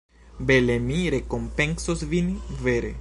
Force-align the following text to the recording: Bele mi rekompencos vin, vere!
Bele 0.51 0.77
mi 0.85 1.03
rekompencos 1.15 2.03
vin, 2.15 2.33
vere! 2.65 2.93